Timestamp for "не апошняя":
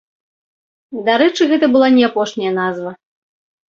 2.01-2.59